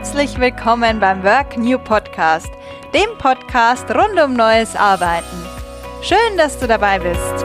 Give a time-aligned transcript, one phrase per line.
[0.00, 2.48] Herzlich willkommen beim Work New Podcast,
[2.94, 5.46] dem Podcast rund um neues Arbeiten.
[6.00, 7.44] Schön, dass du dabei bist.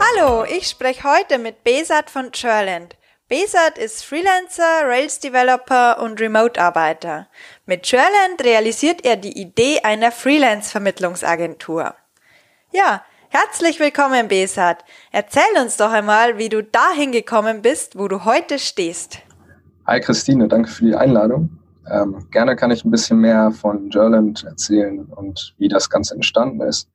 [0.00, 2.96] Hallo, ich spreche heute mit Besat von Churland.
[3.28, 7.28] Besat ist Freelancer, Rails Developer und Remote-Arbeiter.
[7.66, 11.94] Mit Churland realisiert er die Idee einer Freelance-Vermittlungsagentur.
[12.72, 14.84] Ja, Herzlich willkommen, Besat.
[15.18, 19.16] Erzähl uns doch einmal, wie du dahin gekommen bist, wo du heute stehst.
[19.86, 21.58] Hi Christine, danke für die Einladung.
[21.90, 26.60] Ähm, gerne kann ich ein bisschen mehr von Gerland erzählen und wie das Ganze entstanden
[26.60, 26.90] ist.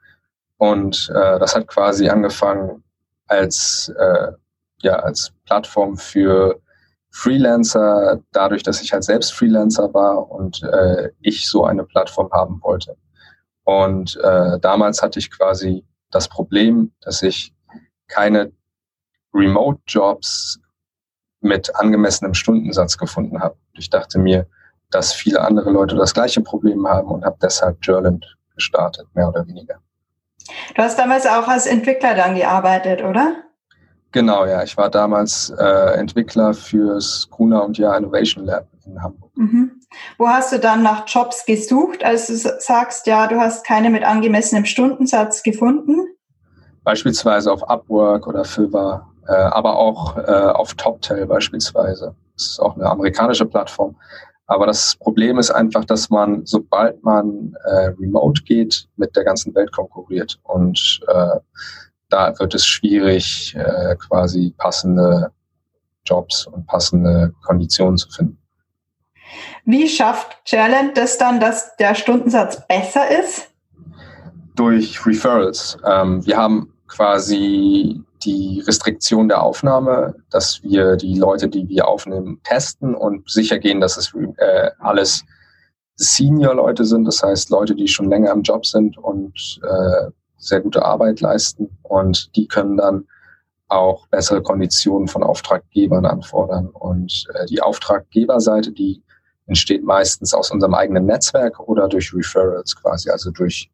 [0.58, 2.84] Und äh, das hat quasi angefangen
[3.26, 4.34] als, äh,
[4.84, 6.62] ja, als Plattform für
[7.10, 12.62] Freelancer, dadurch, dass ich halt selbst Freelancer war und äh, ich so eine Plattform haben
[12.62, 12.96] wollte.
[13.64, 17.56] Und äh, damals hatte ich quasi das Problem, dass ich
[18.12, 18.52] keine
[19.34, 20.60] Remote-Jobs
[21.42, 23.56] mit angemessenem Stundensatz gefunden habe.
[23.74, 24.46] Ich dachte mir,
[24.92, 29.48] dass viele andere Leute das gleiche Problem haben und habe deshalb Jurland gestartet, mehr oder
[29.48, 29.80] weniger.
[30.76, 33.36] Du hast damals auch als Entwickler dann gearbeitet, oder?
[34.12, 34.64] Genau, ja.
[34.64, 39.32] Ich war damals äh, Entwickler fürs Gruner und Jahr Innovation Lab in Hamburg.
[39.36, 39.82] Mhm.
[40.18, 44.04] Wo hast du dann nach Jobs gesucht, als du sagst, ja, du hast keine mit
[44.04, 46.08] angemessenem Stundensatz gefunden?
[46.84, 52.16] Beispielsweise auf Upwork oder Fiverr, äh, aber auch äh, auf TopTel beispielsweise.
[52.34, 53.96] Das ist auch eine amerikanische Plattform.
[54.48, 59.56] Aber das Problem ist einfach, dass man, sobald man äh, remote geht, mit der ganzen
[59.56, 60.40] Welt konkurriert.
[60.44, 61.40] Und äh,
[62.10, 65.32] da wird es schwierig, äh, quasi passende
[66.06, 68.38] Jobs und passende Konditionen zu finden.
[69.64, 73.50] Wie schafft Challenge das dann, dass der Stundensatz besser ist?
[74.56, 75.78] Durch Referrals.
[75.86, 82.42] Ähm, wir haben quasi die Restriktion der Aufnahme, dass wir die Leute, die wir aufnehmen,
[82.44, 85.24] testen und sicher gehen, dass es äh, alles
[85.96, 90.84] Senior-Leute sind, das heißt Leute, die schon länger im Job sind und äh, sehr gute
[90.84, 93.08] Arbeit leisten und die können dann
[93.70, 96.68] auch bessere Konditionen von Auftraggebern anfordern.
[96.68, 99.02] Und äh, die Auftraggeberseite, die
[99.46, 103.72] entsteht meistens aus unserem eigenen Netzwerk oder durch Referrals quasi, also durch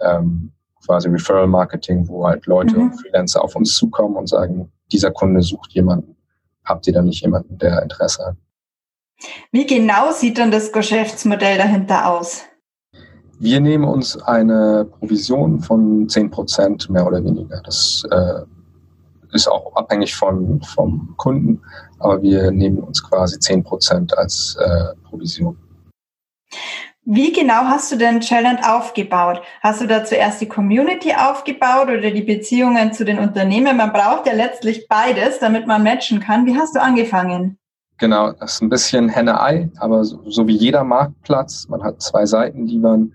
[0.00, 0.52] ähm,
[0.84, 2.82] quasi Referral Marketing, wo halt Leute mhm.
[2.82, 6.16] und Freelancer auf uns zukommen und sagen, dieser Kunde sucht jemanden.
[6.64, 8.36] Habt ihr da nicht jemanden, der Interesse hat?
[9.50, 12.42] Wie genau sieht dann das Geschäftsmodell dahinter aus?
[13.38, 17.60] Wir nehmen uns eine Provision von 10 Prozent mehr oder weniger.
[17.64, 18.42] Das äh,
[19.32, 21.60] ist auch abhängig von, vom Kunden,
[21.98, 25.56] aber wir nehmen uns quasi 10 Prozent als äh, Provision.
[27.04, 29.42] Wie genau hast du denn Challenge aufgebaut?
[29.60, 33.76] Hast du da zuerst die Community aufgebaut oder die Beziehungen zu den Unternehmen?
[33.76, 36.46] Man braucht ja letztlich beides, damit man matchen kann.
[36.46, 37.58] Wie hast du angefangen?
[37.98, 41.66] Genau, das ist ein bisschen Henne-Ei, aber so, so, wie jeder Marktplatz.
[41.68, 43.12] Man hat zwei Seiten, die man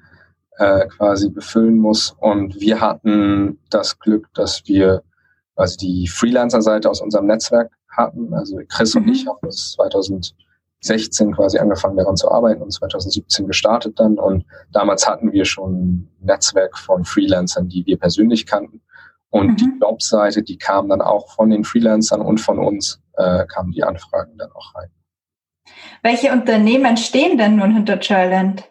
[0.58, 2.14] äh, quasi befüllen muss.
[2.20, 5.02] Und wir hatten das Glück, dass wir
[5.56, 8.34] quasi die Freelancer-Seite aus unserem Netzwerk hatten.
[8.34, 9.03] Also Chris mhm.
[9.03, 9.76] und ich haben das
[10.82, 14.18] 2016 quasi angefangen daran zu arbeiten und 2017 gestartet dann.
[14.18, 18.82] Und damals hatten wir schon ein Netzwerk von Freelancern, die wir persönlich kannten.
[19.30, 19.56] Und mhm.
[19.58, 23.84] die Jobseite, die kam dann auch von den Freelancern und von uns, äh, kamen die
[23.84, 24.90] Anfragen dann auch rein.
[26.02, 28.64] Welche Unternehmen stehen denn nun hinter Churland?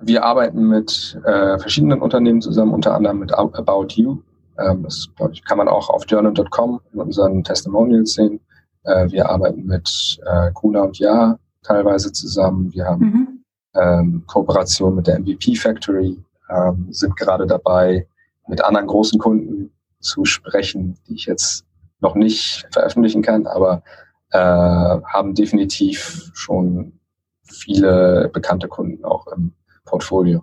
[0.00, 4.22] Wir arbeiten mit äh, verschiedenen Unternehmen zusammen, unter anderem mit About You,
[4.58, 8.40] ähm, das ich, kann man auch auf journal.com in unseren Testimonials sehen.
[8.84, 12.72] Äh, wir arbeiten mit äh, Kuna und Ja teilweise zusammen.
[12.72, 13.44] Wir haben mhm.
[13.74, 16.18] ähm, Kooperation mit der MVP Factory,
[16.50, 18.06] ähm, sind gerade dabei,
[18.48, 21.64] mit anderen großen Kunden zu sprechen, die ich jetzt
[22.00, 23.82] noch nicht veröffentlichen kann, aber
[24.30, 26.98] äh, haben definitiv schon
[27.44, 29.52] viele bekannte Kunden auch im
[29.84, 30.42] Portfolio.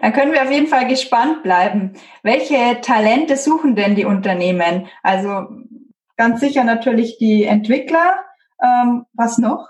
[0.00, 1.94] Dann können wir auf jeden Fall gespannt bleiben.
[2.22, 4.86] Welche Talente suchen denn die Unternehmen?
[5.02, 5.46] Also
[6.18, 8.16] ganz sicher natürlich die Entwickler.
[8.62, 9.68] Ähm, was noch?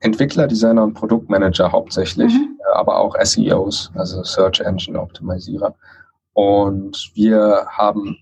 [0.00, 2.58] Entwickler, Designer und Produktmanager hauptsächlich, mhm.
[2.58, 5.74] Äh, aber auch SEOs, also Search Engine Optimizierer.
[6.32, 8.16] Und wir haben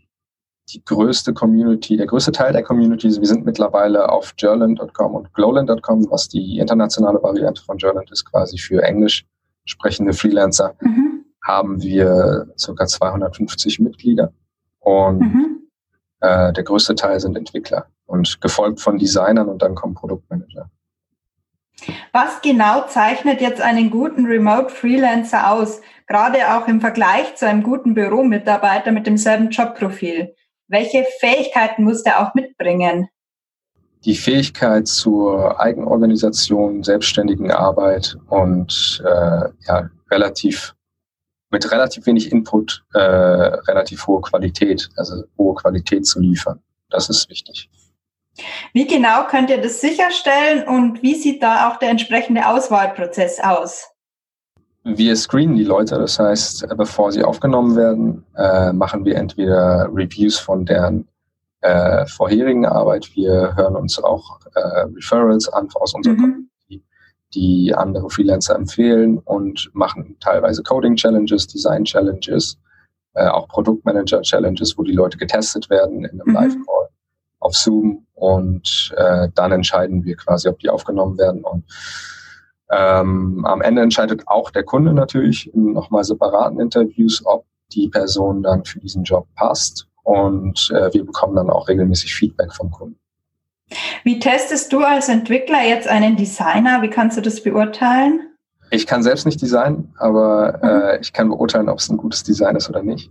[0.70, 6.10] die größte Community, der größte Teil der Community, wir sind mittlerweile auf Gerland.com und Glowland.com,
[6.10, 9.26] was die internationale Variante von Gerland ist, quasi für Englisch
[9.64, 11.24] sprechende Freelancer, mhm.
[11.42, 12.86] haben wir ca.
[12.86, 14.32] 250 Mitglieder.
[14.80, 15.57] Und mhm.
[16.20, 20.70] Äh, der größte Teil sind Entwickler und gefolgt von Designern und dann kommen Produktmanager.
[22.12, 27.62] Was genau zeichnet jetzt einen guten Remote Freelancer aus, gerade auch im Vergleich zu einem
[27.62, 30.34] guten Büromitarbeiter mit demselben Jobprofil?
[30.66, 33.08] Welche Fähigkeiten muss der auch mitbringen?
[34.04, 40.74] die Fähigkeit zur Eigenorganisation, selbstständigen Arbeit und äh, ja, relativ
[41.50, 46.60] mit relativ wenig Input äh, relativ hohe Qualität, also hohe Qualität zu liefern.
[46.90, 47.70] Das ist wichtig.
[48.72, 53.88] Wie genau könnt ihr das sicherstellen und wie sieht da auch der entsprechende Auswahlprozess aus?
[54.84, 60.38] Wir screenen die Leute, das heißt, bevor sie aufgenommen werden, äh, machen wir entweder Reviews
[60.38, 61.08] von deren
[61.60, 63.14] äh, vorherigen Arbeit.
[63.14, 64.60] Wir hören uns auch äh,
[64.96, 66.47] Referrals an aus unserer mhm.
[67.34, 72.58] Die andere Freelancer empfehlen und machen teilweise Coding-Challenges, Design-Challenges,
[73.14, 76.34] äh, auch Produktmanager-Challenges, wo die Leute getestet werden in einem mhm.
[76.34, 76.88] Live-Call
[77.40, 81.64] auf Zoom und äh, dann entscheiden wir quasi, ob die aufgenommen werden und
[82.70, 88.42] ähm, am Ende entscheidet auch der Kunde natürlich in nochmal separaten Interviews, ob die Person
[88.42, 92.98] dann für diesen Job passt und äh, wir bekommen dann auch regelmäßig Feedback vom Kunden.
[94.04, 96.82] Wie testest du als Entwickler jetzt einen Designer?
[96.82, 98.28] Wie kannst du das beurteilen?
[98.70, 100.68] Ich kann selbst nicht designen, aber mhm.
[100.68, 103.10] äh, ich kann beurteilen, ob es ein gutes Design ist oder nicht.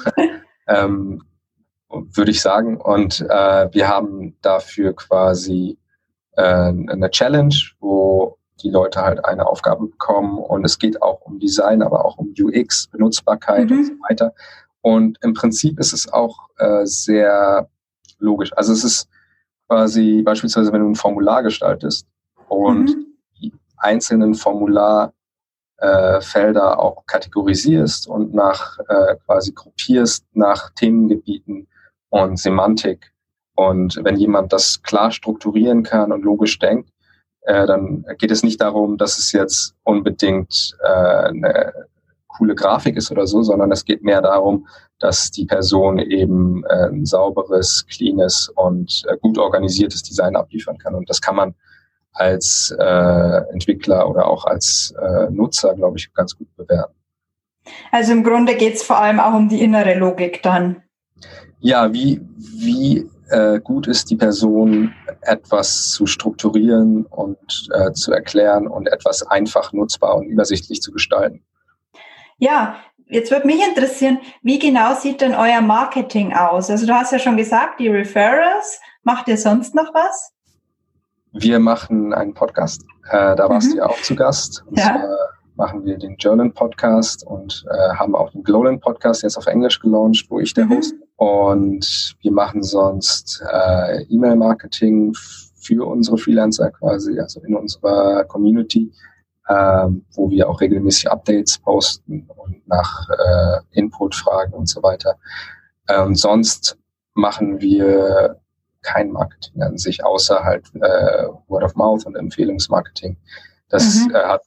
[0.68, 1.22] ähm,
[1.90, 2.80] würde ich sagen.
[2.80, 5.78] Und äh, wir haben dafür quasi
[6.36, 10.38] äh, eine Challenge, wo die Leute halt eine Aufgabe bekommen.
[10.38, 13.78] Und es geht auch um Design, aber auch um UX, Benutzbarkeit mhm.
[13.78, 14.34] und so weiter.
[14.80, 17.68] Und im Prinzip ist es auch äh, sehr
[18.18, 18.52] logisch.
[18.56, 19.08] Also es ist
[19.68, 22.06] quasi beispielsweise, wenn du ein Formular gestaltest
[22.48, 23.06] und mhm.
[23.40, 25.12] die einzelnen Formularfelder
[25.80, 31.68] äh, auch kategorisierst und nach äh, quasi gruppierst nach Themengebieten
[32.10, 33.12] und Semantik.
[33.56, 36.90] Und wenn jemand das klar strukturieren kann und logisch denkt,
[37.42, 41.72] äh, dann geht es nicht darum, dass es jetzt unbedingt äh, eine
[42.36, 44.66] coole Grafik ist oder so, sondern es geht mehr darum,
[44.98, 50.94] dass die Person eben äh, ein sauberes, cleanes und äh, gut organisiertes Design abliefern kann.
[50.94, 51.54] Und das kann man
[52.12, 56.94] als äh, Entwickler oder auch als äh, Nutzer, glaube ich, ganz gut bewerten.
[57.90, 60.82] Also im Grunde geht es vor allem auch um die innere Logik dann.
[61.60, 64.92] Ja, wie, wie äh, gut ist die Person,
[65.22, 71.42] etwas zu strukturieren und äh, zu erklären und etwas einfach nutzbar und übersichtlich zu gestalten.
[72.44, 72.76] Ja,
[73.06, 76.68] jetzt würde mich interessieren, wie genau sieht denn euer Marketing aus?
[76.68, 78.82] Also du hast ja schon gesagt, die Referrals.
[79.02, 80.30] Macht ihr sonst noch was?
[81.32, 82.84] Wir machen einen Podcast.
[83.08, 83.70] Äh, da warst mhm.
[83.70, 84.62] du ja auch zu Gast.
[84.66, 84.84] Und ja.
[84.84, 85.08] zwar
[85.56, 89.80] machen wir den Journal Podcast und äh, haben auch den Glowland Podcast jetzt auf Englisch
[89.80, 90.76] gelauncht, wo ich der mhm.
[90.76, 90.94] Host.
[91.16, 95.14] Und wir machen sonst äh, E-Mail-Marketing
[95.62, 98.92] für unsere Freelancer quasi, also in unserer Community
[99.48, 105.16] ähm, wo wir auch regelmäßig Updates posten und nach äh, Input fragen und so weiter.
[105.88, 106.78] Ähm, sonst
[107.14, 108.40] machen wir
[108.82, 113.16] kein Marketing an sich, außer halt äh, Word of Mouth und Empfehlungsmarketing.
[113.68, 114.14] Das mhm.
[114.14, 114.42] äh, hat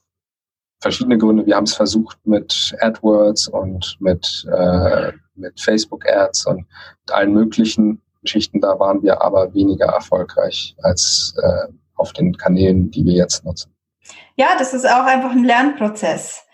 [0.80, 1.46] verschiedene Gründe.
[1.46, 6.66] Wir haben es versucht mit AdWords und mit, äh, mit Facebook Ads und
[7.10, 8.60] allen möglichen Geschichten.
[8.60, 13.72] Da waren wir aber weniger erfolgreich als äh, auf den Kanälen, die wir jetzt nutzen.
[14.36, 16.44] Ja, das ist auch einfach ein Lernprozess.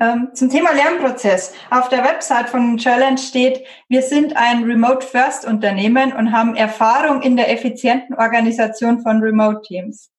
[0.00, 1.52] Ähm, zum Thema Lernprozess.
[1.70, 7.52] Auf der Website von Challenge steht, wir sind ein Remote-First-Unternehmen und haben Erfahrung in der
[7.52, 10.10] effizienten Organisation von Remote-Teams.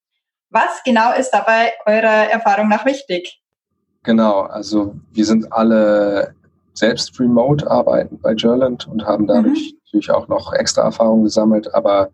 [0.49, 3.41] Was genau ist dabei eurer Erfahrung nach wichtig?
[4.03, 6.33] Genau, also wir sind alle
[6.73, 9.79] selbst remote arbeiten bei Gerland und haben dadurch mhm.
[9.85, 12.09] natürlich auch noch extra Erfahrung gesammelt, aber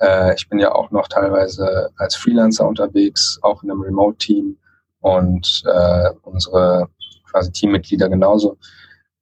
[0.00, 4.56] äh, ich bin ja auch noch teilweise als Freelancer unterwegs, auch in einem Remote-Team
[5.00, 6.88] und äh, unsere
[7.30, 8.56] quasi Teammitglieder genauso.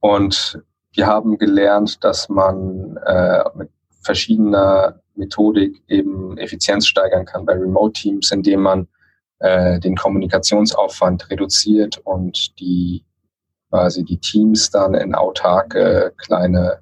[0.01, 3.71] Und wir haben gelernt, dass man äh, mit
[4.03, 8.89] verschiedener Methodik eben Effizienz steigern kann bei Remote-Teams, indem man
[9.41, 13.05] äh, den Kommunikationsaufwand reduziert und die
[13.71, 16.81] quasi die Teams dann in autarke kleine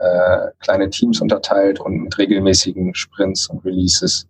[0.00, 4.26] äh, kleine Teams unterteilt und mit regelmäßigen Sprints und Releases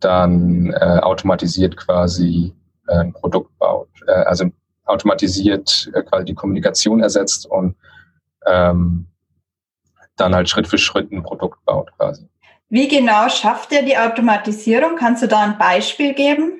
[0.00, 2.52] dann äh, automatisiert quasi
[2.88, 3.88] äh, ein Produkt baut.
[4.06, 4.46] Äh, also
[4.84, 7.76] automatisiert äh, quasi die Kommunikation ersetzt und
[8.46, 9.06] ähm,
[10.16, 12.28] dann halt Schritt für Schritt ein Produkt baut quasi.
[12.68, 14.96] Wie genau schafft ihr die Automatisierung?
[14.96, 16.52] Kannst du da ein Beispiel geben?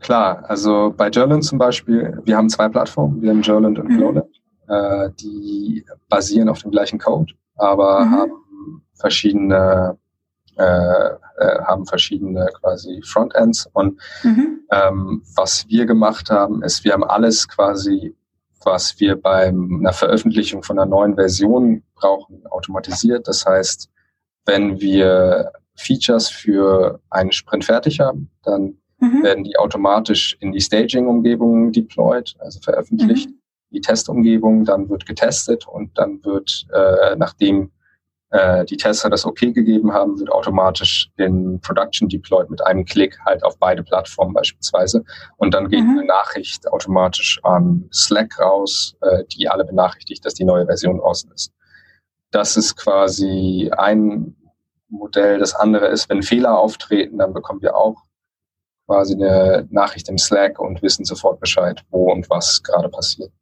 [0.00, 4.22] Klar, also bei Jourland zum Beispiel, wir haben zwei Plattformen, wir haben Jourland und mhm.
[4.68, 8.10] Äh, die basieren auf dem gleichen Code, aber mhm.
[8.12, 9.98] haben verschiedene
[10.56, 14.60] äh, äh, haben verschiedene quasi Frontends und mhm.
[14.72, 18.16] ähm, was wir gemacht haben, ist, wir haben alles quasi,
[18.64, 23.28] was wir bei einer Veröffentlichung von einer neuen Version brauchen, automatisiert.
[23.28, 23.90] Das heißt,
[24.46, 29.22] wenn wir Features für einen Sprint fertig haben, dann mhm.
[29.22, 33.40] werden die automatisch in die Staging-Umgebung deployed, also veröffentlicht, mhm.
[33.70, 37.72] Die Testumgebung, dann wird getestet und dann wird, äh, nachdem
[38.30, 43.18] äh, die Tester das okay gegeben haben, wird automatisch in Production deployed mit einem Klick
[43.24, 45.04] halt auf beide Plattformen beispielsweise.
[45.36, 45.98] Und dann geht mhm.
[45.98, 51.30] eine Nachricht automatisch an Slack raus, äh, die alle benachrichtigt, dass die neue Version draußen
[51.32, 51.52] ist.
[52.32, 54.36] Das ist quasi ein
[54.88, 55.38] Modell.
[55.38, 58.02] Das andere ist, wenn Fehler auftreten, dann bekommen wir auch
[58.86, 63.32] quasi eine Nachricht im Slack und wissen sofort Bescheid, wo und was gerade passiert.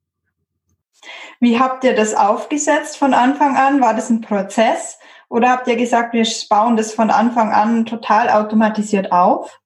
[1.44, 3.82] Wie habt ihr das aufgesetzt von Anfang an?
[3.82, 4.98] War das ein Prozess?
[5.28, 9.60] Oder habt ihr gesagt, wir bauen das von Anfang an total automatisiert auf?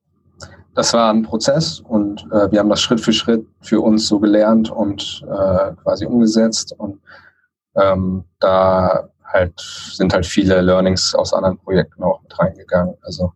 [0.75, 4.19] Das war ein Prozess und äh, wir haben das Schritt für Schritt für uns so
[4.19, 6.75] gelernt und äh, quasi umgesetzt.
[6.77, 7.01] Und
[7.77, 9.61] ähm, da halt
[9.93, 12.97] sind halt viele Learnings aus anderen Projekten auch mit reingegangen.
[13.03, 13.33] Also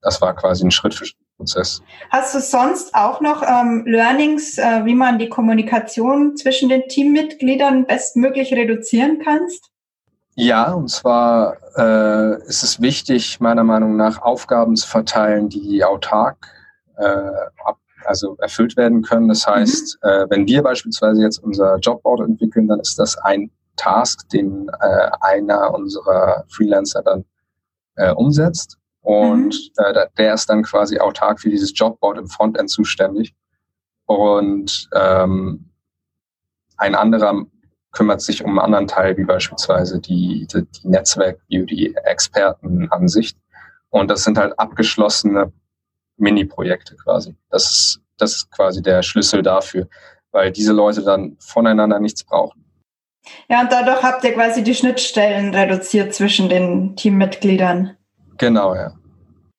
[0.00, 1.82] das war quasi ein Schritt für Schritt Prozess.
[2.10, 7.86] Hast du sonst auch noch ähm, Learnings, äh, wie man die Kommunikation zwischen den Teammitgliedern
[7.86, 9.70] bestmöglich reduzieren kannst?
[10.34, 16.46] Ja, und zwar äh, ist es wichtig, meiner Meinung nach, Aufgaben zu verteilen, die autark
[16.96, 17.04] äh,
[17.64, 19.28] ab, also erfüllt werden können.
[19.28, 20.08] Das heißt, mhm.
[20.08, 25.10] äh, wenn wir beispielsweise jetzt unser Jobboard entwickeln, dann ist das ein Task, den äh,
[25.20, 27.24] einer unserer Freelancer dann
[27.96, 28.78] äh, umsetzt.
[29.02, 29.84] Und mhm.
[29.84, 33.34] äh, der ist dann quasi autark für dieses Jobboard im Frontend zuständig.
[34.06, 35.70] Und ähm,
[36.76, 37.44] ein anderer
[37.92, 43.36] kümmert sich um einen anderen Teil, wie beispielsweise die, die, die Netzwerk-View, die Expertenansicht.
[43.90, 45.52] Und das sind halt abgeschlossene
[46.16, 47.36] Mini-Projekte quasi.
[47.50, 49.88] Das ist, das ist quasi der Schlüssel dafür,
[50.30, 52.64] weil diese Leute dann voneinander nichts brauchen.
[53.48, 57.96] Ja, und dadurch habt ihr quasi die Schnittstellen reduziert zwischen den Teammitgliedern.
[58.38, 58.92] Genau, ja.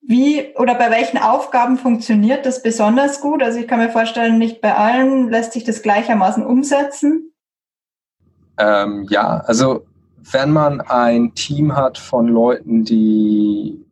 [0.05, 3.41] Wie oder bei welchen Aufgaben funktioniert das besonders gut?
[3.41, 7.31] Also ich kann mir vorstellen, nicht bei allen lässt sich das gleichermaßen umsetzen.
[8.57, 9.85] Ähm, ja, also
[10.31, 13.85] wenn man ein Team hat von Leuten, die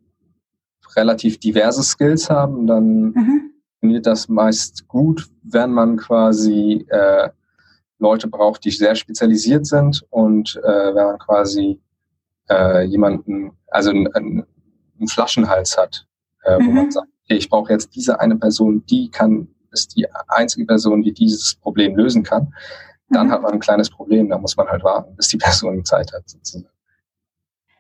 [0.96, 3.52] relativ diverse Skills haben, dann mhm.
[3.80, 7.30] funktioniert das meist gut, wenn man quasi äh,
[8.00, 11.80] Leute braucht, die sehr spezialisiert sind und äh, wenn man quasi
[12.50, 14.44] äh, jemanden, also ein,
[15.02, 16.06] einen Flaschenhals hat,
[16.46, 16.68] äh, mhm.
[16.68, 16.92] wo man mhm.
[16.92, 21.14] sagt, okay, ich brauche jetzt diese eine Person, die kann, ist die einzige Person, die
[21.14, 22.54] dieses Problem lösen kann,
[23.10, 23.32] dann mhm.
[23.32, 26.30] hat man ein kleines Problem, da muss man halt warten, bis die Person Zeit hat.
[26.30, 26.68] Sozusagen.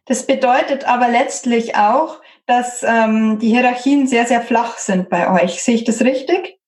[0.06, 5.64] Das bedeutet aber letztlich auch, dass ähm, die Hierarchien sehr, sehr flach sind bei euch.
[5.64, 6.60] Sehe ich das richtig?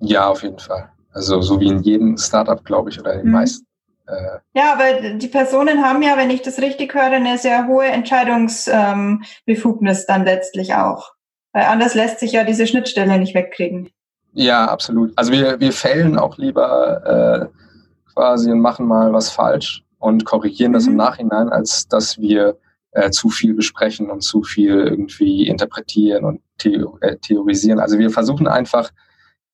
[0.00, 0.90] Ja, auf jeden Fall.
[1.12, 3.32] Also so wie in jedem Startup, glaube ich, oder in den mhm.
[3.32, 3.66] meisten.
[4.54, 10.00] Ja, aber die Personen haben ja, wenn ich das richtig höre, eine sehr hohe Entscheidungsbefugnis
[10.00, 11.12] ähm, dann letztlich auch.
[11.52, 13.90] Weil anders lässt sich ja diese Schnittstelle nicht wegkriegen.
[14.32, 15.12] Ja, absolut.
[15.16, 20.72] Also wir, wir fällen auch lieber äh, quasi und machen mal was falsch und korrigieren
[20.72, 20.74] mhm.
[20.74, 20.98] das im mhm.
[20.98, 22.58] Nachhinein, als dass wir
[22.92, 27.80] äh, zu viel besprechen und zu viel irgendwie interpretieren und theo äh, theorisieren.
[27.80, 28.90] Also wir versuchen einfach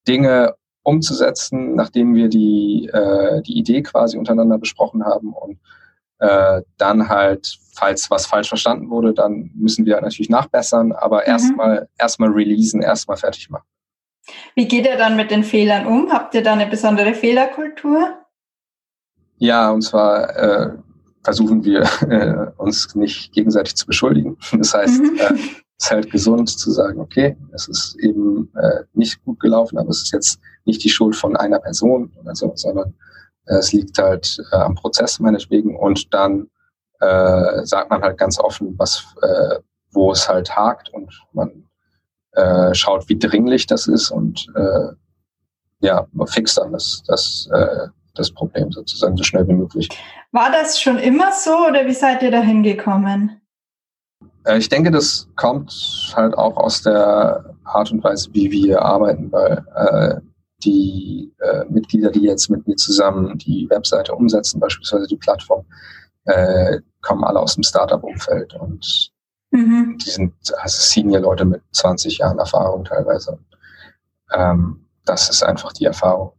[0.06, 0.54] Dinge
[0.87, 5.59] umzusetzen, nachdem wir die, äh, die Idee quasi untereinander besprochen haben und
[6.19, 11.26] äh, dann halt, falls was falsch verstanden wurde, dann müssen wir natürlich nachbessern, aber mhm.
[11.26, 13.66] erstmal erstmal releasen, erstmal fertig machen.
[14.55, 16.12] Wie geht ihr dann mit den Fehlern um?
[16.12, 18.14] Habt ihr da eine besondere Fehlerkultur?
[19.38, 20.71] Ja, und zwar äh,
[21.25, 24.38] versuchen wir äh, uns nicht gegenseitig zu beschuldigen.
[24.52, 25.19] Das heißt, mhm.
[25.78, 30.02] Ist halt gesund zu sagen, okay, es ist eben äh, nicht gut gelaufen, aber es
[30.02, 32.95] ist jetzt nicht die Schuld von einer Person oder so, sondern
[33.47, 36.49] äh, es liegt halt äh, am Prozess meinetwegen und dann
[37.00, 39.59] äh, sagt man halt ganz offen, was, äh,
[39.92, 41.68] wo es halt hakt und man
[42.33, 44.88] äh, schaut, wie dringlich das ist und äh,
[45.80, 49.88] ja, man fixt dann das, das, äh, das Problem sozusagen so schnell wie möglich.
[50.33, 53.42] War das schon immer so oder wie seid ihr da hingekommen?
[54.47, 55.73] Äh, ich denke, das kommt
[56.17, 60.21] halt auch aus der Art und Weise, wie wir arbeiten, weil äh,
[60.65, 65.67] die äh, Mitglieder, die jetzt mit mir zusammen die Webseite umsetzen, beispielsweise die Plattform,
[66.25, 69.12] äh, kommen alle aus dem Startup-Umfeld und
[69.50, 69.99] mhm.
[70.05, 73.38] die sind also Senior-Leute mit 20 Jahren Erfahrung teilweise.
[74.33, 76.33] Ähm, das ist einfach die Erfahrung.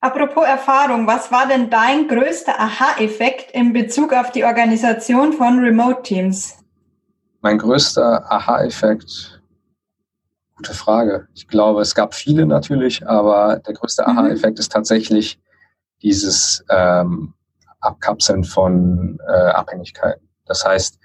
[0.00, 6.02] Apropos Erfahrung, was war denn dein größter Aha-Effekt in Bezug auf die Organisation von Remote
[6.02, 6.58] Teams?
[7.40, 9.38] Mein größter Aha-Effekt
[10.58, 11.28] Gute Frage.
[11.34, 14.18] Ich glaube, es gab viele natürlich, aber der größte mhm.
[14.18, 15.38] Aha-Effekt ist tatsächlich
[16.02, 17.32] dieses ähm,
[17.78, 20.28] Abkapseln von äh, Abhängigkeiten.
[20.46, 20.98] Das heißt,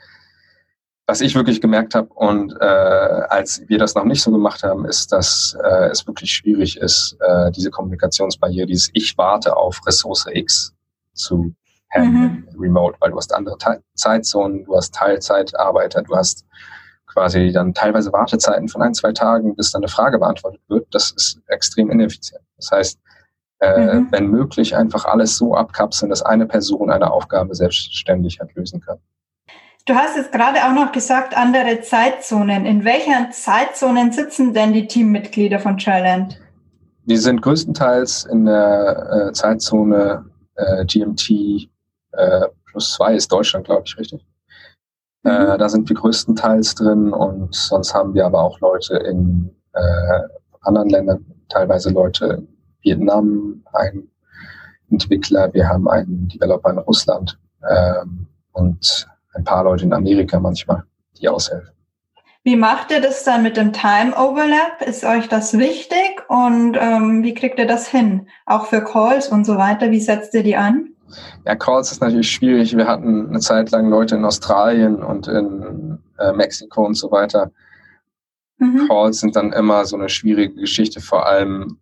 [1.06, 4.86] was ich wirklich gemerkt habe und äh, als wir das noch nicht so gemacht haben,
[4.86, 10.26] ist, dass äh, es wirklich schwierig ist, äh, diese Kommunikationsbarriere, dieses Ich warte auf Ressource
[10.32, 10.74] X
[11.14, 11.54] zu
[12.00, 12.48] mhm.
[12.60, 16.46] remote, weil du hast andere Te Zeitzonen, du hast Teilzeitarbeiter, du hast
[17.08, 20.88] quasi dann teilweise Wartezeiten von ein, zwei Tagen, bis dann eine Frage beantwortet wird.
[20.92, 22.42] Das ist extrem ineffizient.
[22.58, 23.00] Das heißt,
[23.60, 24.08] äh, mhm.
[24.12, 28.98] wenn möglich, einfach alles so abkapseln, dass eine Person eine Aufgabe selbstständig halt lösen kann.
[29.86, 32.66] Du hast jetzt gerade auch noch gesagt, andere Zeitzonen.
[32.66, 36.30] In welchen Zeitzonen sitzen denn die Teammitglieder von Challenge?
[37.06, 41.70] Wir sind größtenteils in der äh, Zeitzone äh, GMT
[42.14, 44.26] äh, plus zwei ist Deutschland, glaube ich, richtig.
[45.24, 45.52] Äh, mhm.
[45.52, 50.20] Äh, da sind wir größtenteils drin und sonst haben wir aber auch Leute in äh,
[50.62, 52.48] anderen Ländern, teilweise Leute in
[52.82, 54.08] Vietnam, ein
[54.92, 57.40] Entwickler, wir haben einen Developer in Russland
[57.70, 60.84] ähm, und ein paar Leute in Amerika manchmal,
[61.20, 61.74] die aushelfen.
[62.46, 64.82] Wie macht ihr das dann mit dem Time Overlap?
[64.86, 68.28] Ist euch das wichtig und ähm, wie kriegt ihr das hin?
[68.46, 70.93] Auch für Calls und so weiter, wie setzt ihr die an?
[71.46, 72.76] Ja, Calls ist natürlich schwierig.
[72.76, 77.52] Wir hatten eine Zeit lang Leute in Australien und in äh, Mexiko und so weiter.
[78.58, 78.88] Mhm.
[78.88, 81.80] Calls sind dann immer so eine schwierige Geschichte, vor allem,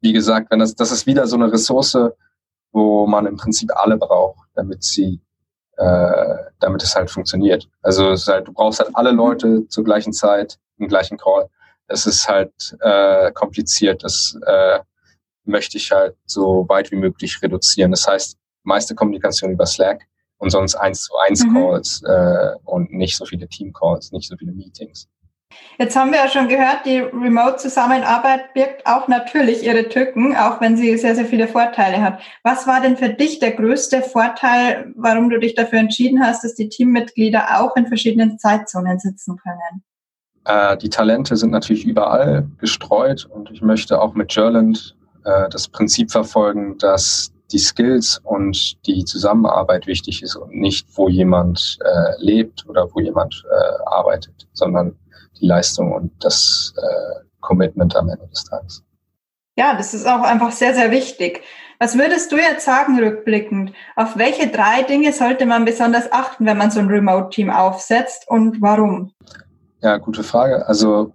[0.00, 1.98] wie gesagt, wenn das, das ist wieder so eine Ressource,
[2.72, 5.20] wo man im Prinzip alle braucht, damit sie
[5.80, 7.66] äh, damit es halt funktioniert.
[7.80, 11.48] Also halt, du brauchst halt alle Leute zur gleichen Zeit im gleichen Call.
[11.86, 14.04] Es ist halt äh, kompliziert.
[14.04, 14.80] Das äh,
[15.44, 17.90] möchte ich halt so weit wie möglich reduzieren.
[17.92, 20.06] Das heißt, meiste Kommunikation über Slack
[20.38, 21.54] und sonst eins zu eins mhm.
[21.54, 25.08] Calls äh, und nicht so viele Team Calls, nicht so viele Meetings.
[25.78, 30.76] Jetzt haben wir ja schon gehört, die Remote-Zusammenarbeit birgt auch natürlich ihre Tücken, auch wenn
[30.76, 32.20] sie sehr, sehr viele Vorteile hat.
[32.44, 36.54] Was war denn für dich der größte Vorteil, warum du dich dafür entschieden hast, dass
[36.54, 39.82] die Teammitglieder auch in verschiedenen Zeitzonen sitzen können?
[40.44, 45.68] Äh, die Talente sind natürlich überall gestreut und ich möchte auch mit Jurland äh, das
[45.68, 52.12] Prinzip verfolgen, dass die Skills und die Zusammenarbeit wichtig ist und nicht, wo jemand äh,
[52.18, 54.96] lebt oder wo jemand äh, arbeitet, sondern
[55.40, 58.82] die Leistung und das äh, Commitment am Ende des Tages.
[59.56, 61.42] Ja, das ist auch einfach sehr, sehr wichtig.
[61.78, 63.72] Was würdest du jetzt sagen, rückblickend?
[63.96, 68.60] Auf welche drei Dinge sollte man besonders achten, wenn man so ein Remote-Team aufsetzt und
[68.60, 69.12] warum?
[69.82, 70.66] Ja, gute Frage.
[70.66, 71.12] Also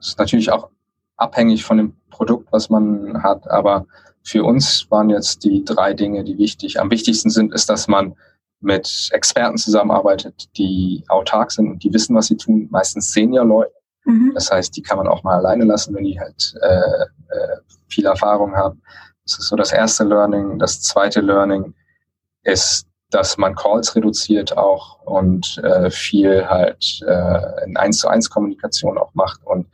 [0.00, 0.68] es ist natürlich auch
[1.16, 3.86] abhängig von dem Produkt, was man hat, aber
[4.24, 8.14] für uns waren jetzt die drei Dinge, die wichtig, am wichtigsten sind, ist, dass man
[8.60, 13.72] mit Experten zusammenarbeitet, die autark sind und die wissen, was sie tun, meistens Senior-Leute.
[14.04, 14.32] Mhm.
[14.34, 17.02] Das heißt, die kann man auch mal alleine lassen, wenn die halt äh,
[17.34, 17.56] äh,
[17.88, 18.80] viel Erfahrung haben.
[19.24, 20.58] Das ist so das erste Learning.
[20.58, 21.74] Das zweite Learning
[22.44, 28.30] ist, dass man Calls reduziert auch und äh, viel halt äh, in eins zu eins
[28.30, 29.44] Kommunikation auch macht.
[29.44, 29.66] Und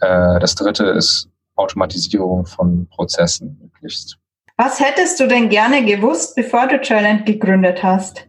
[0.00, 4.16] äh, das dritte ist Automatisierung von Prozessen möglichst.
[4.56, 8.26] Was hättest du denn gerne gewusst, bevor du Challenge gegründet hast?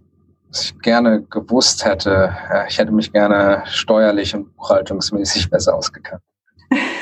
[0.49, 2.35] Was ich gerne gewusst hätte,
[2.67, 6.21] ich hätte mich gerne steuerlich und buchhaltungsmäßig besser ausgekannt.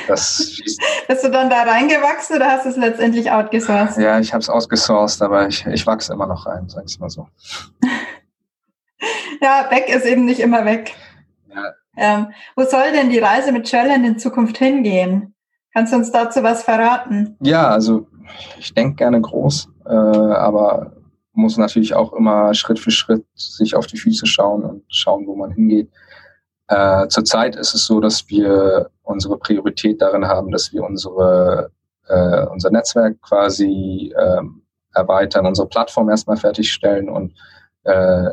[0.08, 0.58] Das
[1.08, 3.98] Bist du dann da reingewachsen oder hast du es letztendlich outgesourced?
[3.98, 7.10] Ja, ich habe es outgesourced, aber ich, ich wachse immer noch rein, sag ich mal
[7.10, 7.28] so.
[9.40, 10.94] ja, weg ist eben nicht immer weg.
[11.54, 11.72] Ja.
[11.96, 15.34] Ähm, wo soll denn die Reise mit Challenge in Zukunft hingehen?
[15.72, 17.36] Kannst du uns dazu was verraten?
[17.40, 18.06] Ja, also
[18.58, 20.92] ich denke gerne groß, äh, aber
[21.32, 25.36] muss natürlich auch immer Schritt für Schritt sich auf die Füße schauen und schauen, wo
[25.36, 25.90] man hingeht.
[26.68, 31.70] Äh, zurzeit ist es so, dass wir unsere Priorität darin haben, dass wir unsere,
[32.08, 34.42] äh, unser Netzwerk quasi äh,
[34.94, 37.34] erweitern, unsere Plattform erstmal fertigstellen und
[37.84, 38.30] äh,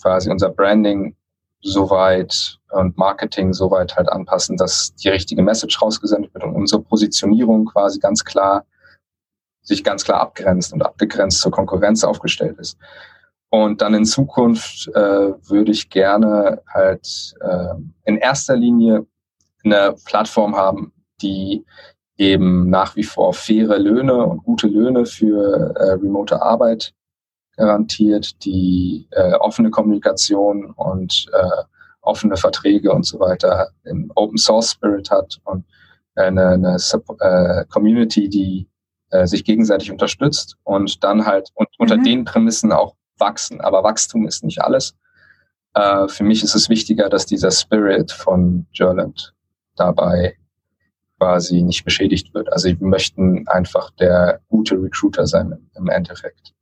[0.00, 1.16] quasi unser Branding
[1.62, 7.66] soweit und Marketing soweit halt anpassen, dass die richtige Message rausgesendet wird und unsere Positionierung
[7.66, 8.64] quasi ganz klar
[9.62, 12.76] sich ganz klar abgrenzt und abgegrenzt zur Konkurrenz aufgestellt ist.
[13.50, 19.06] Und dann in Zukunft äh, würde ich gerne halt äh, in erster Linie
[19.62, 21.64] eine Plattform haben, die
[22.16, 26.94] eben nach wie vor faire Löhne und gute Löhne für äh, remote Arbeit
[27.56, 31.62] garantiert, die äh, offene Kommunikation und äh,
[32.00, 35.64] offene Verträge und so weiter im Open Source Spirit hat und
[36.14, 36.76] eine, eine
[37.20, 38.68] äh, Community, die
[39.10, 42.04] äh, sich gegenseitig unterstützt und dann halt und unter mhm.
[42.04, 43.60] den Prämissen auch wachsen.
[43.60, 44.94] Aber Wachstum ist nicht alles.
[45.74, 49.34] Äh, für mich ist es wichtiger, dass dieser Spirit von Jurland
[49.76, 50.36] dabei
[51.18, 52.52] quasi nicht beschädigt wird.
[52.52, 56.52] Also wir möchten einfach der gute Recruiter sein im Endeffekt.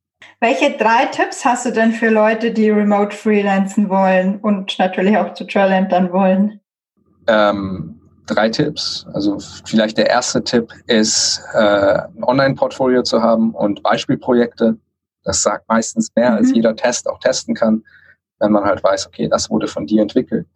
[0.41, 5.35] Welche drei Tipps hast du denn für Leute, die remote freelancen wollen und natürlich auch
[5.35, 6.61] zu dann wollen?
[7.27, 9.07] Ähm, drei Tipps.
[9.13, 14.77] Also vielleicht der erste Tipp ist, äh, ein Online-Portfolio zu haben und Beispielprojekte.
[15.25, 16.37] Das sagt meistens mehr, mhm.
[16.39, 17.85] als jeder Test auch testen kann,
[18.39, 20.47] wenn man halt weiß, okay, das wurde von dir entwickelt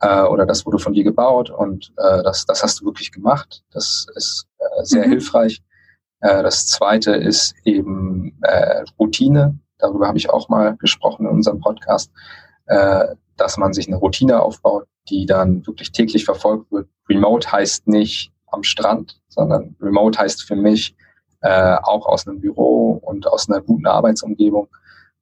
[0.00, 3.62] äh, oder das wurde von dir gebaut und äh, das, das hast du wirklich gemacht.
[3.72, 5.10] Das ist äh, sehr mhm.
[5.10, 5.62] hilfreich.
[6.26, 9.58] Äh, das zweite ist eben äh, Routine.
[9.78, 12.10] Darüber habe ich auch mal gesprochen in unserem Podcast,
[12.66, 16.88] äh, dass man sich eine Routine aufbaut, die dann wirklich täglich verfolgt wird.
[17.08, 20.96] Remote heißt nicht am Strand, sondern Remote heißt für mich
[21.42, 24.68] äh, auch aus einem Büro und aus einer guten Arbeitsumgebung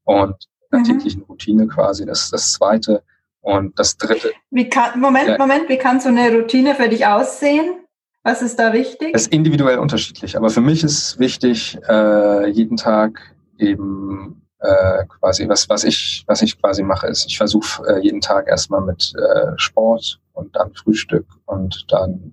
[0.04, 0.36] und
[0.70, 0.84] einer mhm.
[0.84, 2.06] täglichen Routine quasi.
[2.06, 3.02] Das ist das Zweite.
[3.40, 4.32] Und das Dritte.
[4.50, 7.83] Wie kann, Moment, Moment, wie kann so eine Routine für dich aussehen?
[8.24, 9.12] Was ist da wichtig?
[9.12, 10.36] Das ist individuell unterschiedlich.
[10.36, 13.20] Aber für mich ist wichtig, äh, jeden Tag
[13.58, 18.22] eben äh, quasi, was, was ich, was ich quasi mache, ist, ich versuche äh, jeden
[18.22, 22.32] Tag erstmal mit äh, Sport und dann Frühstück und dann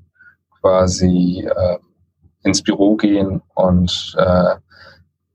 [0.61, 1.77] quasi äh,
[2.43, 4.55] ins Büro gehen und äh,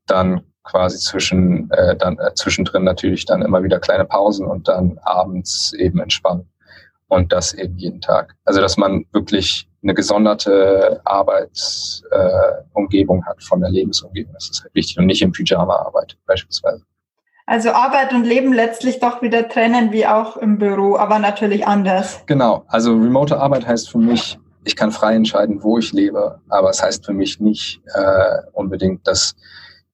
[0.06, 4.98] dann quasi zwischen äh, dann äh, zwischendrin natürlich dann immer wieder kleine Pausen und dann
[5.02, 6.48] abends eben entspannen
[7.08, 8.34] und das eben jeden Tag.
[8.44, 14.35] Also dass man wirklich eine gesonderte Arbeitsumgebung äh, hat von der Lebensumgebung.
[14.35, 16.83] Das ist halt wichtig und nicht im Pyjama arbeitet beispielsweise.
[17.46, 22.25] Also Arbeit und Leben letztlich doch wieder trennen, wie auch im Büro, aber natürlich anders.
[22.27, 22.64] Genau.
[22.66, 26.83] Also remote Arbeit heißt für mich, ich kann frei entscheiden, wo ich lebe, aber es
[26.83, 29.37] heißt für mich nicht äh, unbedingt, dass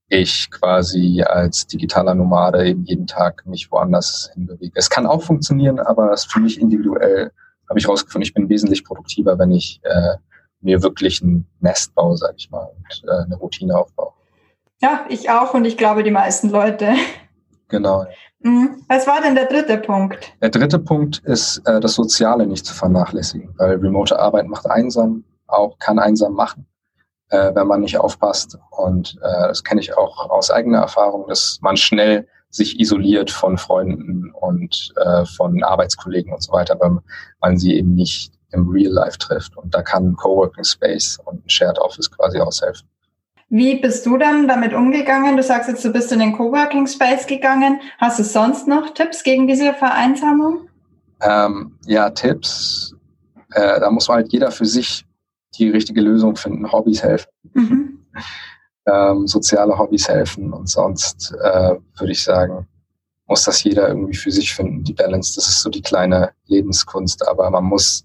[0.09, 4.73] ich quasi als digitaler Nomade eben jeden Tag mich woanders hinbewege.
[4.75, 7.33] Es kann auch funktionieren, aber es ist für mich individuell,
[7.73, 10.17] habe ich rausgefunden, ich bin wesentlich produktiver, wenn ich äh,
[10.61, 14.13] mir wirklich ein Nest baue, sage ich mal, und äh, eine Routine aufbaue.
[14.83, 16.93] Ja, ich auch und ich glaube die meisten Leute.
[17.69, 18.05] Genau.
[18.41, 18.83] Mhm.
[18.89, 20.35] Was war denn der dritte Punkt?
[20.43, 25.25] Der dritte Punkt ist, äh, das Soziale nicht zu vernachlässigen, weil remote Arbeit macht einsam,
[25.47, 26.67] auch kann einsam machen
[27.33, 28.59] äh, wenn man nicht aufpasst.
[28.71, 33.57] Und äh, das kenne ich auch aus eigener Erfahrung, dass man schnell sich isoliert von
[33.57, 36.99] Freunden und äh, von Arbeitskollegen und so weiter, weil
[37.41, 39.57] man sie eben nicht im Real Life trifft.
[39.57, 42.87] Und da kann ein Coworking Space und ein Shared Office quasi aushelfen.
[43.49, 45.37] Wie bist du dann damit umgegangen?
[45.37, 47.81] Du sagst jetzt, du bist in den Coworking Space gegangen.
[47.99, 50.69] Hast du sonst noch Tipps gegen diese Vereinsamung?
[51.23, 52.95] Ähm, ja, Tipps.
[53.53, 55.05] Äh, da muss man halt jeder für sich
[55.59, 56.71] die richtige Lösung finden.
[56.71, 57.31] Hobbys helfen.
[57.55, 57.99] Mhm.
[58.87, 62.67] Ähm, soziale Hobbys helfen und sonst äh, würde ich sagen,
[63.27, 64.83] muss das jeder irgendwie für sich finden.
[64.83, 68.05] Die Balance, das ist so die kleine Lebenskunst, aber man muss,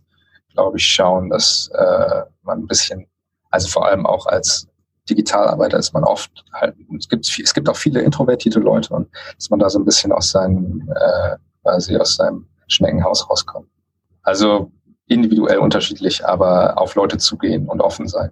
[0.53, 3.07] glaube ich, schauen, dass äh, man ein bisschen,
[3.49, 4.67] also vor allem auch als
[5.09, 9.49] Digitalarbeiter ist man oft halt, es gibt, es gibt auch viele introvertierte Leute und dass
[9.49, 13.69] man da so ein bisschen aus seinem, äh, quasi aus seinem Schneckenhaus rauskommt.
[14.21, 14.71] Also
[15.07, 18.31] individuell unterschiedlich, aber auf Leute zugehen und offen sein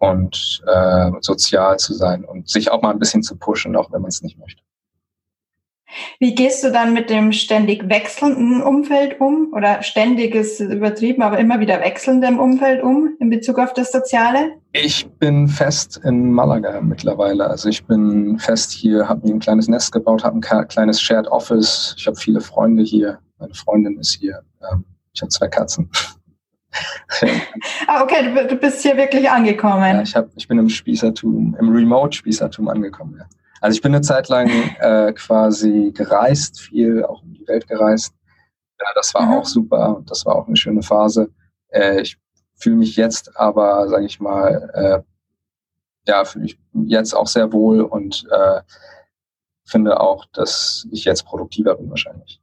[0.00, 4.00] und äh, sozial zu sein und sich auch mal ein bisschen zu pushen, auch wenn
[4.00, 4.62] man es nicht möchte.
[6.18, 11.60] Wie gehst du dann mit dem ständig wechselnden Umfeld um oder ständiges übertrieben, aber immer
[11.60, 14.52] wieder wechselndem Umfeld um in Bezug auf das Soziale?
[14.72, 17.48] Ich bin fest in Malaga mittlerweile.
[17.48, 21.26] Also ich bin fest hier, habe mir ein kleines Nest gebaut, habe ein kleines Shared
[21.26, 21.94] Office.
[21.98, 23.18] Ich habe viele Freunde hier.
[23.38, 24.42] Meine Freundin ist hier.
[24.70, 25.90] Ähm, ich habe zwei Katzen.
[27.86, 29.96] ah, okay, du, du, bist hier wirklich angekommen.
[29.96, 33.16] Ja, ich, hab, ich bin im Spießertum, im Remote-Spießertum angekommen.
[33.18, 33.26] Ja.
[33.60, 34.48] Also ich bin eine Zeit lang
[34.80, 38.14] äh, quasi gereist, viel auch um die Welt gereist.
[38.80, 39.32] Ja, das war mhm.
[39.34, 41.30] auch super, das war auch eine schöne Phase.
[41.68, 42.16] Äh, ich
[42.54, 45.02] fühle mich jetzt aber, sage ich mal, äh,
[46.08, 48.60] ja, fühle mich jetzt auch sehr wohl und äh,
[49.66, 52.40] finde auch, dass ich jetzt produktiver bin wahrscheinlich.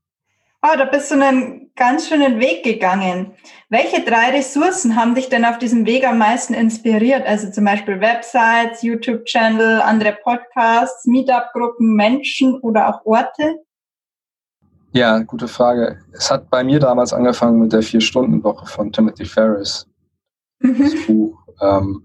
[0.62, 3.34] Oh, da bist du einen ganz schönen Weg gegangen.
[3.70, 7.26] Welche drei Ressourcen haben dich denn auf diesem Weg am meisten inspiriert?
[7.26, 13.60] Also zum Beispiel Websites, YouTube-Channel, andere Podcasts, Meetup-Gruppen, Menschen oder auch Orte?
[14.92, 16.00] Ja, gute Frage.
[16.12, 19.88] Es hat bei mir damals angefangen mit der Vier-Stunden-Woche von Timothy Ferris.
[20.60, 20.84] Mhm.
[20.84, 21.40] Das Buch.
[21.62, 22.04] Ähm,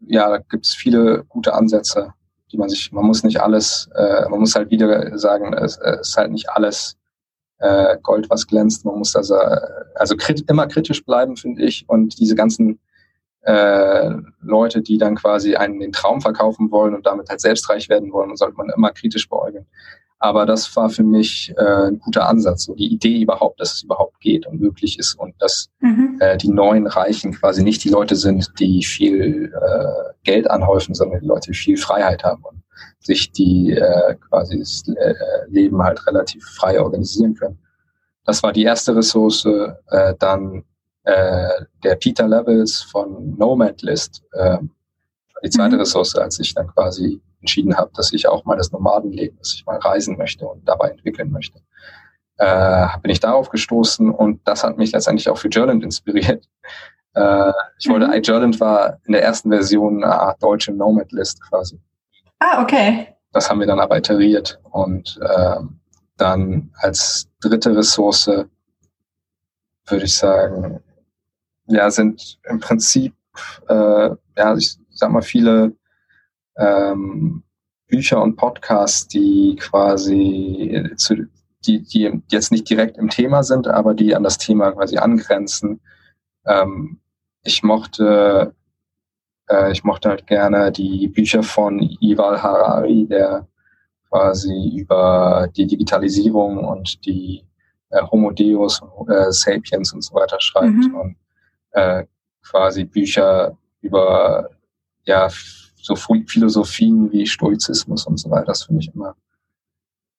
[0.00, 2.12] ja, da gibt es viele gute Ansätze,
[2.50, 6.08] die man sich, man muss nicht alles, äh, man muss halt wieder sagen, es, es
[6.08, 6.96] ist halt nicht alles
[7.58, 8.84] äh, Gold, was glänzt.
[8.84, 9.36] Man muss also,
[9.94, 11.84] also krit immer kritisch bleiben, finde ich.
[11.88, 12.80] Und diese ganzen
[13.42, 18.12] äh, Leute, die dann quasi einen den Traum verkaufen wollen und damit halt selbstreich werden
[18.12, 19.66] wollen, sollte man immer kritisch beäugeln.
[20.18, 23.82] Aber das war für mich äh, ein guter Ansatz, so die Idee überhaupt, dass es
[23.82, 26.16] überhaupt geht und möglich ist und dass mhm.
[26.20, 31.20] äh, die neuen Reichen quasi nicht die Leute sind, die viel äh, Geld anhäufen, sondern
[31.20, 32.42] die Leute, die viel Freiheit haben.
[32.42, 32.63] Und
[33.00, 35.14] sich die äh, quasi das äh,
[35.48, 37.58] Leben halt relativ frei organisieren können.
[38.24, 39.44] Das war die erste Ressource.
[39.44, 40.64] Äh, dann
[41.04, 44.58] äh, der Peter Levels von Nomad List, äh,
[45.42, 45.80] die zweite mhm.
[45.80, 49.66] Ressource, als ich dann quasi entschieden habe, dass ich auch mal das Nomadenleben, dass ich
[49.66, 51.60] mal reisen möchte und dabei entwickeln möchte.
[52.38, 56.48] Äh, bin ich darauf gestoßen und das hat mich letztendlich auch für Jourland inspiriert.
[57.14, 58.60] Äh, ich wollte, mhm.
[58.60, 61.78] war in der ersten Version eine Art deutsche Nomad-List quasi.
[62.46, 63.08] Ah, okay.
[63.32, 65.56] Das haben wir dann aber iteriert und äh,
[66.18, 68.26] dann als dritte Ressource
[69.86, 70.80] würde ich sagen,
[71.66, 73.14] ja, sind im Prinzip,
[73.68, 75.74] äh, ja, ich sag mal, viele
[76.56, 77.42] ähm,
[77.86, 81.26] Bücher und Podcasts, die quasi zu,
[81.64, 85.80] die, die jetzt nicht direkt im Thema sind, aber die an das Thema quasi angrenzen.
[86.44, 87.00] Ähm,
[87.42, 88.54] ich mochte,
[89.48, 93.46] äh, ich mochte halt gerne die Bücher von Ival Harari, der
[94.08, 97.44] quasi über die Digitalisierung und die
[97.90, 100.94] äh, Homo Deus, äh, Sapiens und so weiter schreibt mhm.
[100.94, 101.16] und
[101.72, 102.04] äh,
[102.42, 104.50] quasi Bücher über
[105.04, 105.28] ja
[105.76, 108.46] so Philosophien wie Stoizismus und so weiter.
[108.46, 109.14] Das finde ich immer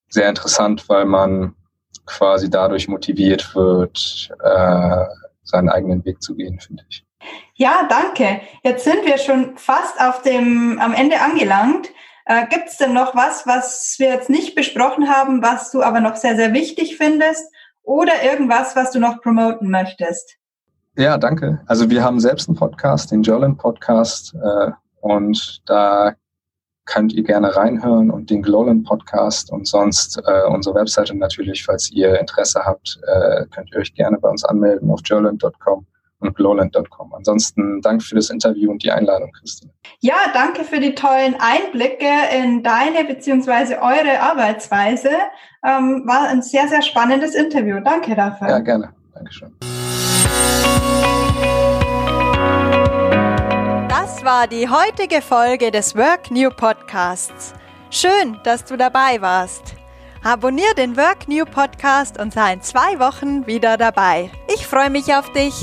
[0.10, 1.56] sehr interessant, weil man
[2.06, 5.06] quasi dadurch motiviert wird, äh,
[5.44, 7.06] seinen eigenen Weg zu gehen, finde ich.
[7.56, 8.42] Ja, danke.
[8.64, 11.90] Jetzt sind wir schon fast auf dem am Ende angelangt.
[12.26, 16.00] Äh, Gibt es denn noch was, was wir jetzt nicht besprochen haben, was du aber
[16.00, 17.52] noch sehr, sehr wichtig findest?
[17.84, 20.38] Oder irgendwas, was du noch promoten möchtest?
[20.98, 21.62] Ja, danke.
[21.68, 24.34] Also wir haben selbst einen Podcast, den Jolin Podcast.
[24.36, 26.16] Äh, und da
[26.86, 31.92] könnt ihr gerne reinhören und den Glowland Podcast und sonst äh, unsere Webseite natürlich, falls
[31.92, 35.86] ihr Interesse habt, äh, könnt ihr euch gerne bei uns anmelden auf joland.com
[36.28, 37.14] und glowland.com.
[37.14, 39.72] Ansonsten danke für das Interview und die Einladung, Christine.
[40.00, 43.76] Ja, danke für die tollen Einblicke in deine bzw.
[43.76, 45.10] eure Arbeitsweise.
[45.66, 47.80] Ähm, war ein sehr, sehr spannendes Interview.
[47.84, 48.50] Danke dafür.
[48.50, 48.94] Ja, gerne.
[49.14, 49.52] Dankeschön.
[53.90, 57.54] Das war die heutige Folge des Work New Podcasts.
[57.90, 59.76] Schön, dass du dabei warst.
[60.24, 64.32] Abonnier den Work New Podcast und sei in zwei Wochen wieder dabei.
[64.52, 65.54] Ich freue mich auf dich.